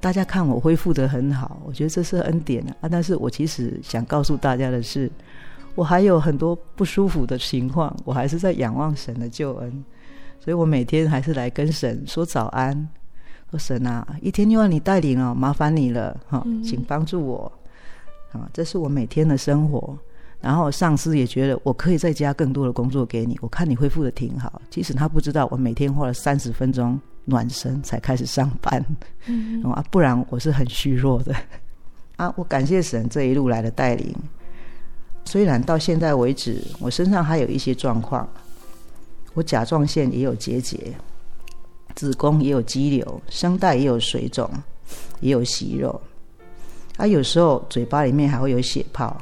[0.00, 2.88] 大家看我恢复的很好，我觉得这是恩典啊。
[2.90, 5.10] 但是我其实想告诉大家的是。
[5.76, 9.84] 我还有很多不舒服的情况，我还是在仰望神的救恩，
[10.38, 12.88] 所以我每天还是来跟神说早安，
[13.50, 17.50] 说神啊，一天又要你带领哦，麻烦你了哈，请帮助我
[18.30, 19.98] 啊，这是我每天的生活。
[20.44, 28.84] 然后上司也觉得我可以再加更多的工作给你，我看你恢复的挺好，其实他不知道我每天花了三十分钟暖身才开始上班，
[29.24, 29.62] 嗯。
[29.72, 31.34] 啊，不然我是很虚弱的。
[32.16, 32.30] 啊。
[32.36, 34.14] 我感谢神这一路来的带领。
[35.24, 38.28] 虽然到现在为止，我身上还有一些状况，
[39.32, 40.92] 我甲状腺也有结节，
[41.94, 44.50] 子宫也有肌瘤，声带也有水肿，
[45.20, 45.98] 也有息肉，
[46.98, 49.16] 啊，有时候嘴巴里面还会有血泡，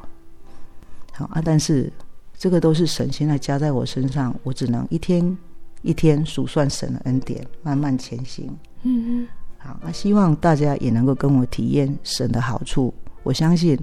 [1.13, 1.93] 好啊，但是
[2.37, 5.37] 这个都是神现在加在我身上，我只能一天
[5.83, 8.47] 一天数算神的恩典，慢慢前行。
[8.83, 12.93] 嗯嗯，好，那希望大家也能够跟我体验神的好处，
[13.23, 13.79] 我相信。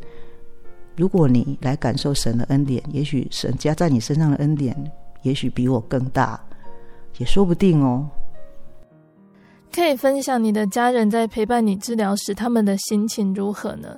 [0.98, 4.76] 如果你来感受神的恩典，也许神加在你身上的恩典，
[5.22, 6.38] 也许比我更大，
[7.20, 8.06] 也说不定哦。
[9.74, 13.98] 可以分享你的家人在陪伴你治疗时，他们的心情如何呢？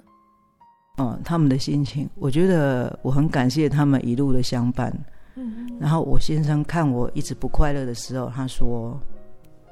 [1.01, 4.93] 嗯，他们的心情，我觉得我很感谢他们一路的相伴。
[5.35, 8.99] 嗯，然后我先生看我一直不快乐的时候，他说，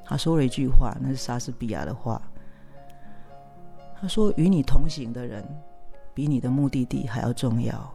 [0.05, 2.21] 他说了一句话，那是莎士比亚的话。
[4.01, 5.43] 他说：“与你同行的人。”
[6.11, 7.93] 比你的目的地还要重要。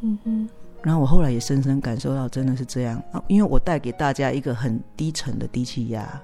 [0.00, 0.48] 嗯哼，
[0.80, 3.20] 然后我后来也深深感受到，真的是这样啊！
[3.26, 6.22] 因为我带给大家一个很低沉的低气压，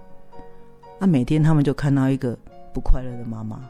[1.01, 2.39] 那每天他们就看到一个
[2.73, 3.69] 不快乐的妈妈。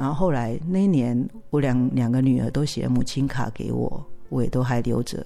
[0.00, 5.22] 然后后来那一年，我两两个女儿都写母亲卡给我，我也都还留着。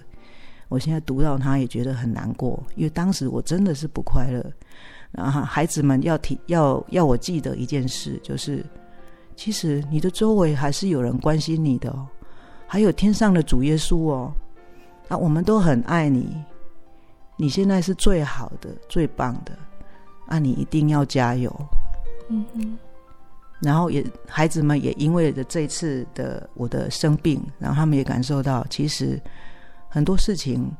[0.69, 4.45] 我现在读到，她也觉得很难过，因为当时我真的是不快乐。
[5.13, 8.67] 然后孩子们要提要要我记得一件事，就是。
[9.37, 12.07] 其实你的周围还是有人关心你的哦，
[12.67, 14.33] 还有天上的主耶稣哦，
[15.09, 16.37] 啊，我们都很爱你，
[17.37, 19.57] 你现在是最好的、最棒的，
[20.27, 21.55] 啊，你一定要加油。
[22.29, 22.77] 嗯嗯。
[23.65, 29.21] 然后也孩子们也因为的这次的我的生病，然后他们也感受到，其实
[29.89, 30.71] 很多事情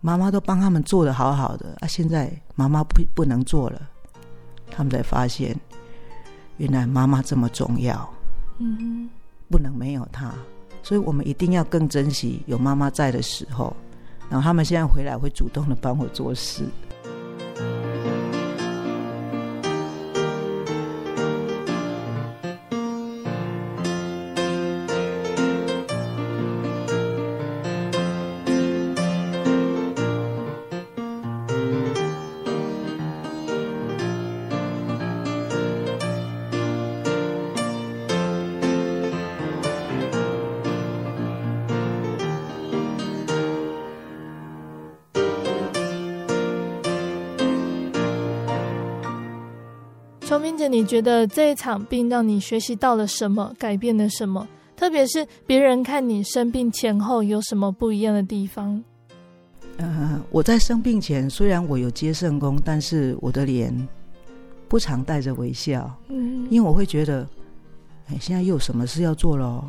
[0.00, 3.82] 妈妈都帮他们做得好好的啊，现在妈妈不不能做了，
[4.70, 5.54] 他们才发现，
[6.56, 8.08] 原来妈妈这么重要，
[8.58, 9.10] 嗯，
[9.50, 10.32] 不能没有她，
[10.82, 13.76] 所以我们一定要更珍惜有妈妈在的时候。
[14.30, 16.64] 然后他们现在回来会主动的帮我做事。
[50.38, 53.52] 明姐，你觉得这一场病让你学习到了什么？
[53.58, 54.46] 改变了什么？
[54.76, 58.82] 特别是别人看你生病前后有什么不一样的地方？
[59.76, 63.74] 呃，我在生病前虽然我有接圣功，但是我的脸
[64.68, 65.90] 不常带着微笑。
[66.08, 67.26] 嗯，因为我会觉得，
[68.08, 69.64] 哎，现在又有什么事要做喽？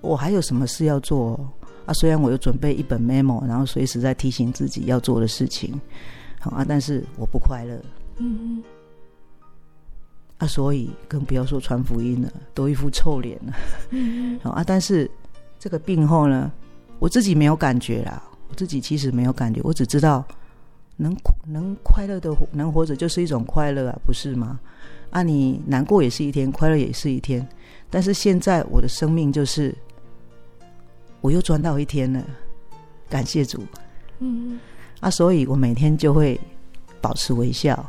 [0.00, 1.38] 我还有什么事要做？
[1.84, 5.78] 啊，虽然我有准备一本 memo，然后随时在提醒自己要做的事情，
[6.38, 7.78] 好啊，但是我不快乐。
[8.18, 8.62] 嗯。
[10.40, 13.52] 啊，所以更不要说传福音了，都一副臭脸了。
[13.92, 15.08] 嗯，啊，但是
[15.58, 16.50] 这个病后呢，
[16.98, 18.22] 我自己没有感觉啦。
[18.48, 20.24] 我自己其实没有感觉，我只知道
[20.96, 21.14] 能
[21.46, 24.58] 能快乐的能活着就是一种快乐啊，不是吗？
[25.10, 27.46] 啊，你难过也是一天，快乐也是一天。
[27.90, 29.74] 但是现在我的生命就是，
[31.20, 32.24] 我又赚到一天了，
[33.10, 33.62] 感谢主。
[34.20, 34.58] 嗯，
[35.00, 36.40] 啊，所以我每天就会
[37.00, 37.88] 保持微笑。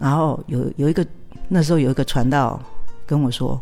[0.00, 1.06] 然后有有一个
[1.48, 2.60] 那时候有一个传道
[3.06, 3.60] 跟我说：“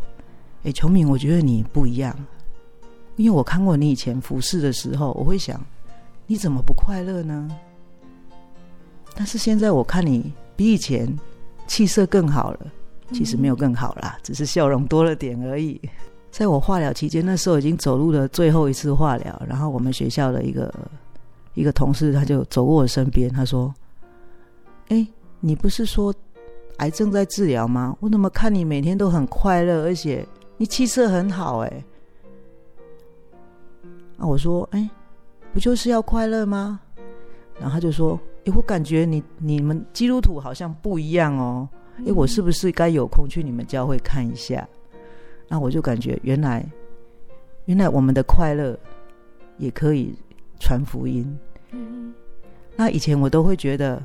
[0.63, 2.15] 哎，琼敏，我觉得你不一样，
[3.15, 5.59] 因为我看过你以前服侍的时候，我会想
[6.27, 7.49] 你怎么不快乐呢？
[9.15, 11.11] 但是现在我看你比以前
[11.65, 12.67] 气色更好了，
[13.13, 15.81] 其实没有更好啦，只是笑容多了点而已。
[16.29, 20.71] 在我化疗期间，那时候已经走入了最后一次化疗，然后我们学校的一个
[21.55, 23.73] 一个同事他就走过我身边，他说
[24.89, 25.07] ：‘哎，
[25.39, 26.13] 你不是说……’
[26.77, 27.95] 癌症在治疗吗？
[27.99, 30.25] 我怎么看你每天都很快乐，而且
[30.57, 31.83] 你气色很好哎。
[34.17, 34.89] 啊，我说哎，
[35.53, 36.79] 不就是要快乐吗？
[37.59, 41.67] 然后他就说，哎，我感觉你你们基督徒好像不一样哦。
[42.05, 44.67] 哎，我是不是该有空去你们教会看一下？
[45.47, 46.63] 那我就感觉原来
[47.65, 48.77] 原来我们的快乐
[49.57, 50.15] 也可以
[50.59, 51.37] 传福音。
[51.71, 52.13] 嗯。
[52.75, 53.99] 那以前我都会觉得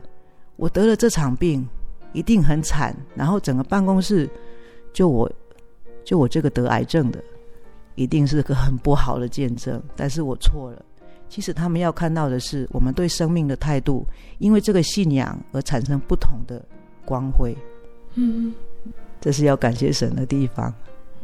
[0.57, 1.69] 我得了这场病。
[2.13, 4.29] 一定很惨，然后整个办公室
[4.93, 5.31] 就我，
[6.05, 7.23] 就我这个得癌症的，
[7.95, 9.83] 一定是个很不好的见证。
[9.97, 10.85] 但是我错了，
[11.29, 14.07] 其实他们要看到的是我们对生命的态度，
[14.39, 16.63] 因为这个信仰而产生不同的
[17.05, 17.57] 光辉。
[18.15, 18.53] 嗯，
[19.21, 20.73] 这是要感谢神的地方。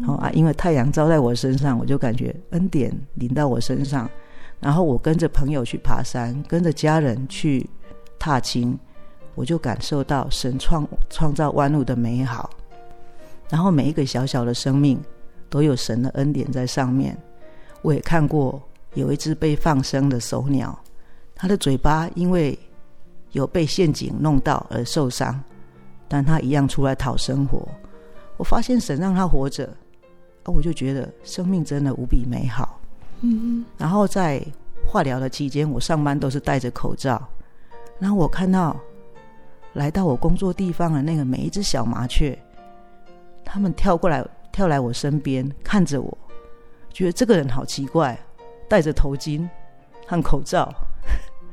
[0.07, 4.09] 好啊，因为太阳照在我身上，我就感觉恩典临到我身上，
[4.61, 7.69] 然后我跟着朋友去爬山，跟着家人去
[8.19, 8.79] 踏青。
[9.39, 12.51] 我就感受到神创创造万物的美好，
[13.49, 15.01] 然后每一个小小的生命
[15.49, 17.17] 都有神的恩典在上面。
[17.83, 18.61] 我也看过
[18.95, 20.77] 有一只被放生的手鸟，
[21.37, 22.59] 它的嘴巴因为
[23.31, 25.41] 有被陷阱弄到而受伤，
[26.09, 27.65] 但它一样出来讨生活。
[28.39, 29.73] 我发现神让它活着，
[30.47, 32.81] 我就觉得生命真的无比美好。
[33.21, 34.45] 嗯，然后在
[34.85, 37.23] 化疗的期间，我上班都是戴着口罩，
[38.01, 38.77] 然后我看到。
[39.79, 42.37] 来到我工作地方的那个每一只小麻雀，
[43.45, 46.19] 他们跳过来，跳来我身边，看着我，
[46.93, 48.19] 觉得这个人好奇怪，
[48.69, 49.49] 戴着头巾
[50.05, 50.75] 和口罩。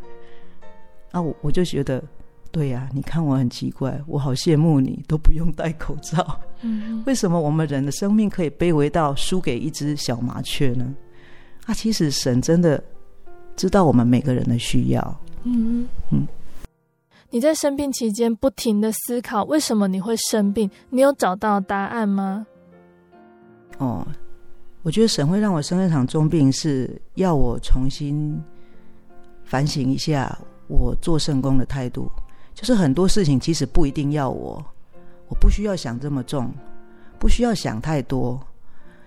[1.13, 2.03] 啊，我我就觉得，
[2.51, 6.41] 对呀，你看我很奇怪，我好羡慕你，都不用戴口罩。
[6.61, 10.95] 嗯，为什么我们人的生命可以卑微到输给一只小麻雀呢？
[11.67, 12.83] 啊，其实神真的
[13.55, 15.21] 知道我们每个人的需要。
[15.43, 16.27] 嗯嗯。
[17.29, 20.69] 你在生病期间不停的思考，为什么你会生病？
[20.89, 22.45] 你有找到答案吗？
[23.77, 24.07] 哦，
[24.83, 28.41] 我觉得神会让我生一场重病，是要我重新
[29.43, 32.09] 反省一下我做圣工的态度。
[32.53, 34.63] 就是很多事情其实不一定要我，
[35.27, 36.49] 我不需要想这么重，
[37.19, 38.39] 不需要想太多。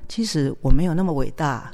[0.07, 1.71] 其实我没有那么伟大，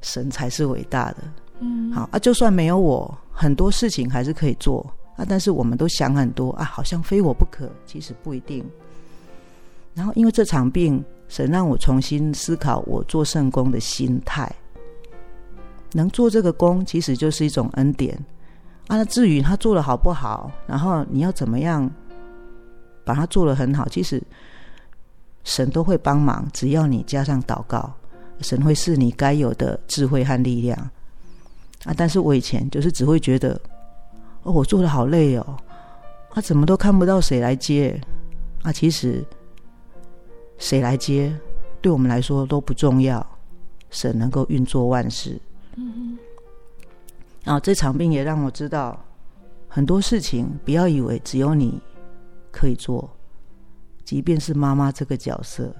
[0.00, 1.18] 神才是伟大的。
[1.60, 4.84] 嗯，好啊，就算没有我，很多事情还是可以做。
[5.18, 5.26] 啊！
[5.28, 8.64] 但是我们都想很多啊，好像非我不可，其实不一定。
[9.92, 14.50] 然后因为这场病，神让我重新思考我做圣工的心态。
[15.92, 18.14] 能做这个工，其实就是一种恩典
[18.86, 18.96] 啊。
[18.96, 21.90] 那至于他做的好不好，然后你要怎么样
[23.04, 24.22] 把它做得很好，其实
[25.44, 27.92] 神都会帮忙，只要你加上祷告，
[28.40, 30.78] 神会赐你该有的智慧和力量
[31.84, 31.94] 啊。
[31.96, 33.58] 但是我以前就是只会觉得，
[34.50, 35.56] 我做的好累哦，
[36.30, 38.00] 啊，怎么都看不到谁来接
[38.62, 38.72] 啊。
[38.72, 39.24] 其实
[40.58, 41.34] 谁来接，
[41.80, 43.24] 对我们来说都不重要，
[43.90, 45.40] 神能够运作万事。
[45.76, 46.18] 嗯
[47.44, 48.98] 啊，这场病也让我知道
[49.68, 51.80] 很多事情，不要以为只有你
[52.50, 53.08] 可以做，
[54.04, 55.74] 即便是妈妈这个角色，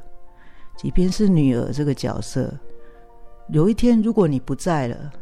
[0.77, 2.53] 即便是女儿这个角色，
[3.49, 5.13] 有一天如果你不在了，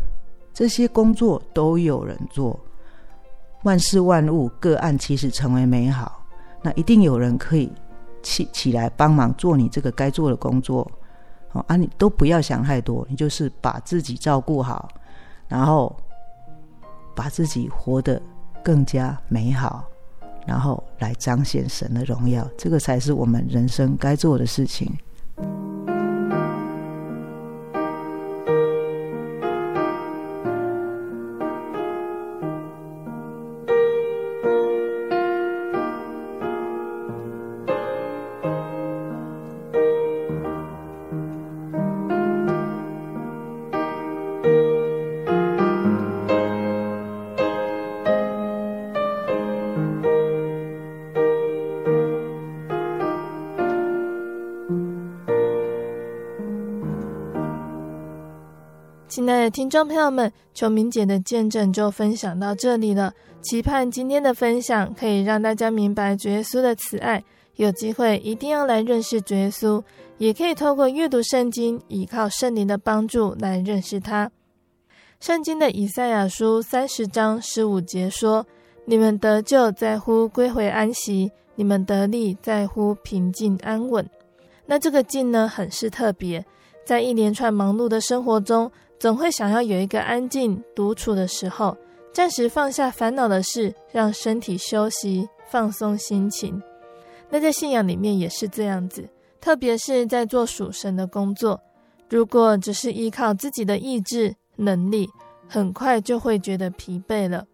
[0.53, 2.59] 这些工作都有人做，
[3.63, 6.25] 万事万物个案其实成为美好，
[6.63, 7.73] 那一定有人可以
[8.23, 10.91] 起起来帮忙做你这个该做的工作。
[11.53, 14.89] 哦啊，你都不要想太多，你就是把自己照顾好，
[15.49, 15.97] 然后
[17.15, 18.21] 把自己活得
[18.63, 19.85] 更加美好，
[20.47, 24.93] 然后来彰显神的荣耀，这个才是我们人生该做的事情。
[59.57, 63.15] 听众朋友们，求明姐的见证就分享到这里了。
[63.41, 69.83] 期盼今天的分享可以让大家明白主耶稣的慈爱，有机会一定要来认识主耶稣，
[70.19, 74.31] 也可以透过阅读圣经，依靠圣灵的帮助来认识他。
[75.21, 78.47] 圣经的以赛亚书三十章十五节说
[78.85, 84.07] ：“你们得救在乎归回安息，你们得力在乎平静安稳。”
[84.67, 86.45] 那这个静呢，很是特别，
[86.85, 88.71] 在一连串忙碌的生活中。
[88.99, 91.77] 总会想要有一个安静独处的时候，
[92.13, 96.63] 暂时放下烦恼的事，让身体休息、放松心情。
[97.29, 99.09] 那在信仰里面也是这样子，
[99.41, 101.61] 特别是在做属神的工作，
[102.09, 105.09] 如果只是依靠自己的意志能力，
[105.49, 107.45] 很快就会觉得疲惫了。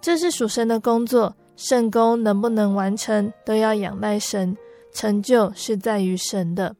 [0.00, 4.56] 这是属神的工作，圣工能不能完成，都要仰赖神，
[4.92, 6.76] 成就是在于神的。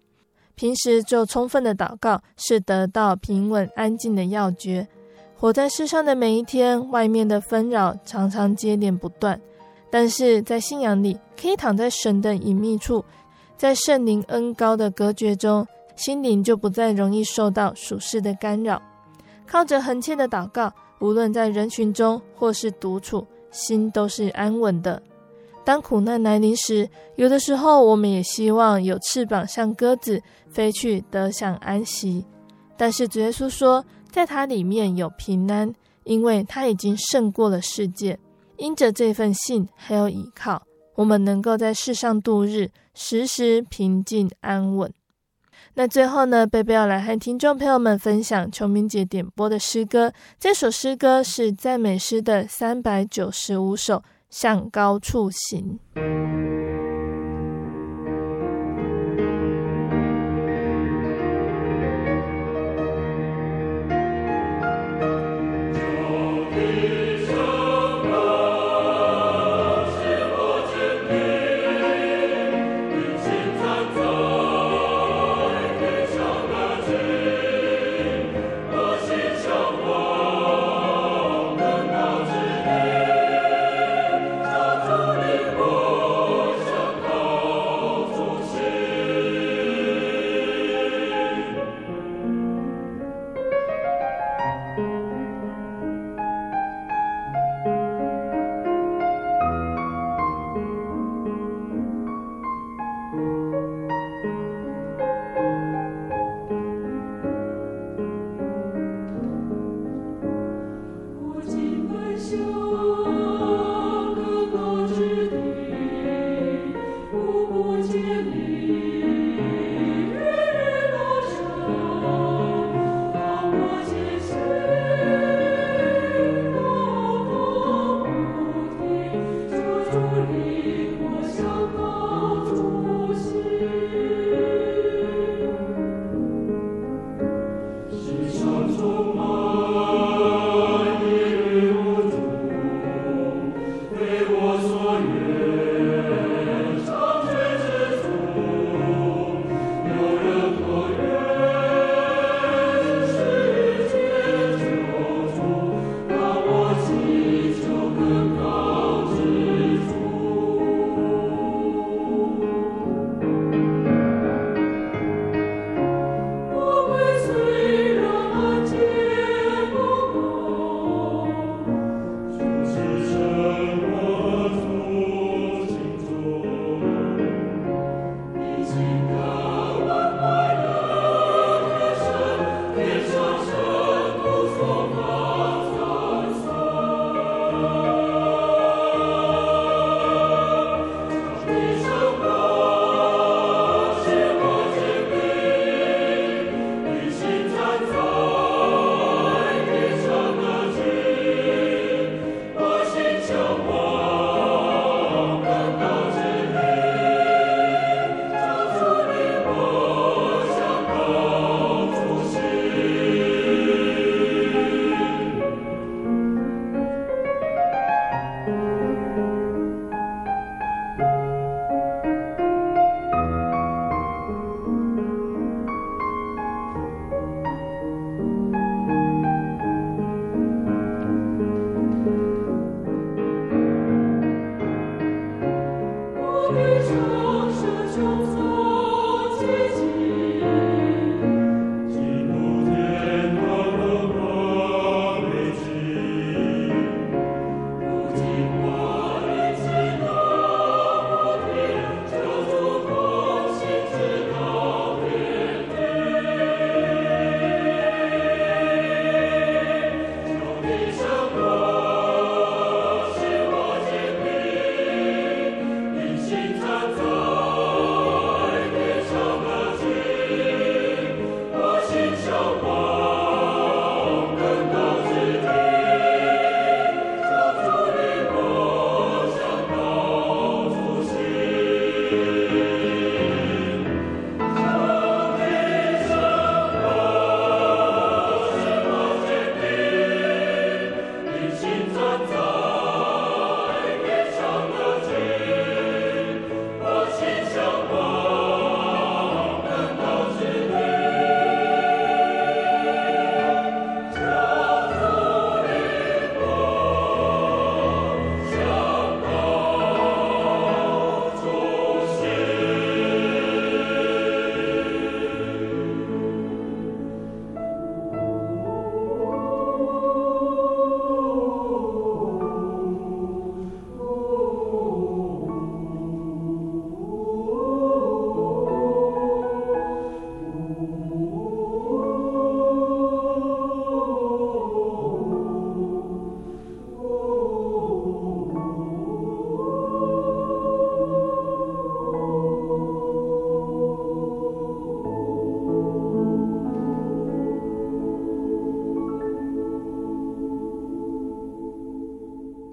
[0.61, 4.87] 平时就充分的祷告，是得到平稳安静的要诀。
[5.35, 9.41] 活在世上的每一天，外面的纷扰常常接连不断，
[9.91, 13.03] 但是在信仰里，可以躺在神的隐秘处，
[13.57, 18.83] 在圣灵恩高的隔绝中，心灵就不再容易受到属世的干扰。
[19.47, 25.03] 靠着恒切的祷告，无论在人群中或是独处，心都是安稳的。
[25.71, 32.27] 当苦难来临时，有的时候我们也希望有翅膀，像鸽子飞去得享安息。
[32.77, 38.19] 但是主耶稣说，在他里面有平安，因为他已经胜过了世界。
[38.57, 40.61] 因着这份信还有依靠，
[40.97, 44.93] 我们能够在世上度日，时时平静安稳。
[45.75, 50.13] 那最后呢，贝贝要来和听众朋友们分享琼明姐点播的诗歌。
[50.37, 54.03] 这首诗歌是赞美诗的三百九十五首。
[54.31, 55.79] 向高处行。